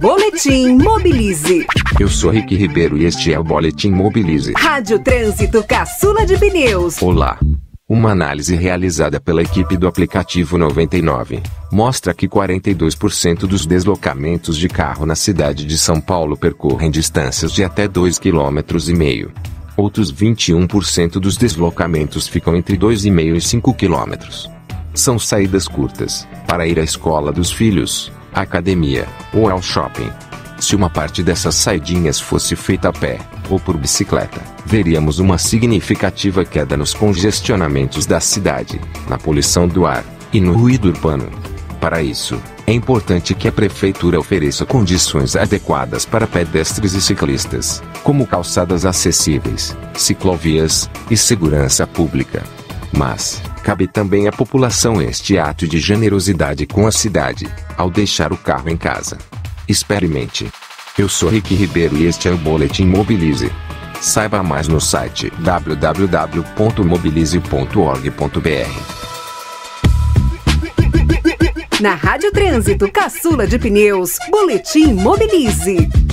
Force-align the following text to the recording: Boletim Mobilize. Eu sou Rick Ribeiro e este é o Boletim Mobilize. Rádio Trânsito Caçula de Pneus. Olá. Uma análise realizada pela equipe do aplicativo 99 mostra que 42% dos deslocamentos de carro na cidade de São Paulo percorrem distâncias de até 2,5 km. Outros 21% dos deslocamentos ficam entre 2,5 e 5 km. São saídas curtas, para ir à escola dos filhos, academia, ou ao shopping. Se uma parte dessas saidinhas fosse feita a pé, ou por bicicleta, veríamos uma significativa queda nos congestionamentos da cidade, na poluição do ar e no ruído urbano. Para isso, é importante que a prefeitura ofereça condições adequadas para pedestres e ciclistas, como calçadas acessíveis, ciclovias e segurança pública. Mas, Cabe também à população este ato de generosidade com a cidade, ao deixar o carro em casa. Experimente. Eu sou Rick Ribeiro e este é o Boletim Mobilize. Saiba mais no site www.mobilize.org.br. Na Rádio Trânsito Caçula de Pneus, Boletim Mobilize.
Boletim 0.00 0.76
Mobilize. 0.82 1.66
Eu 1.98 2.08
sou 2.08 2.30
Rick 2.30 2.54
Ribeiro 2.54 2.96
e 2.96 3.04
este 3.04 3.32
é 3.32 3.38
o 3.38 3.42
Boletim 3.44 3.90
Mobilize. 3.90 4.52
Rádio 4.56 4.98
Trânsito 5.00 5.62
Caçula 5.64 6.24
de 6.24 6.36
Pneus. 6.38 7.00
Olá. 7.02 7.38
Uma 7.88 8.10
análise 8.10 8.54
realizada 8.54 9.18
pela 9.18 9.42
equipe 9.42 9.74
do 9.76 9.88
aplicativo 9.88 10.58
99 10.58 11.42
mostra 11.72 12.12
que 12.12 12.28
42% 12.28 13.40
dos 13.40 13.66
deslocamentos 13.66 14.58
de 14.58 14.68
carro 14.68 15.06
na 15.06 15.14
cidade 15.16 15.64
de 15.64 15.76
São 15.78 16.00
Paulo 16.00 16.36
percorrem 16.36 16.90
distâncias 16.90 17.50
de 17.52 17.64
até 17.64 17.88
2,5 17.88 18.20
km. 18.20 19.32
Outros 19.76 20.12
21% 20.12 21.12
dos 21.12 21.36
deslocamentos 21.36 22.28
ficam 22.28 22.54
entre 22.56 22.76
2,5 22.76 23.36
e 23.36 23.40
5 23.40 23.74
km. 23.74 24.52
São 24.92 25.18
saídas 25.18 25.66
curtas, 25.68 26.26
para 26.46 26.66
ir 26.66 26.78
à 26.78 26.82
escola 26.82 27.30
dos 27.30 27.52
filhos, 27.52 28.10
academia, 28.32 29.06
ou 29.32 29.48
ao 29.48 29.62
shopping. 29.62 30.10
Se 30.58 30.74
uma 30.74 30.90
parte 30.90 31.22
dessas 31.22 31.54
saidinhas 31.54 32.18
fosse 32.20 32.56
feita 32.56 32.88
a 32.88 32.92
pé, 32.92 33.18
ou 33.48 33.60
por 33.60 33.76
bicicleta, 33.76 34.40
veríamos 34.66 35.18
uma 35.18 35.38
significativa 35.38 36.44
queda 36.44 36.76
nos 36.76 36.92
congestionamentos 36.92 38.06
da 38.06 38.20
cidade, 38.20 38.80
na 39.08 39.16
poluição 39.18 39.68
do 39.68 39.86
ar 39.86 40.04
e 40.32 40.40
no 40.40 40.52
ruído 40.52 40.86
urbano. 40.88 41.28
Para 41.80 42.02
isso, 42.02 42.40
é 42.66 42.72
importante 42.72 43.34
que 43.34 43.46
a 43.46 43.52
prefeitura 43.52 44.18
ofereça 44.18 44.66
condições 44.66 45.36
adequadas 45.36 46.04
para 46.04 46.26
pedestres 46.26 46.92
e 46.94 47.00
ciclistas, 47.00 47.80
como 48.02 48.26
calçadas 48.26 48.84
acessíveis, 48.84 49.76
ciclovias 49.96 50.90
e 51.08 51.16
segurança 51.16 51.86
pública. 51.86 52.42
Mas, 52.92 53.40
Cabe 53.68 53.86
também 53.86 54.26
à 54.26 54.32
população 54.32 55.00
este 55.02 55.36
ato 55.38 55.68
de 55.68 55.78
generosidade 55.78 56.64
com 56.66 56.86
a 56.86 56.90
cidade, 56.90 57.46
ao 57.76 57.90
deixar 57.90 58.32
o 58.32 58.36
carro 58.38 58.70
em 58.70 58.76
casa. 58.78 59.18
Experimente. 59.68 60.48
Eu 60.96 61.06
sou 61.06 61.28
Rick 61.28 61.54
Ribeiro 61.54 61.94
e 61.98 62.06
este 62.06 62.28
é 62.28 62.30
o 62.30 62.38
Boletim 62.38 62.86
Mobilize. 62.86 63.52
Saiba 64.00 64.42
mais 64.42 64.68
no 64.68 64.80
site 64.80 65.30
www.mobilize.org.br. 65.40 68.16
Na 71.78 71.94
Rádio 71.94 72.32
Trânsito 72.32 72.90
Caçula 72.90 73.46
de 73.46 73.58
Pneus, 73.58 74.16
Boletim 74.30 74.94
Mobilize. 74.94 76.07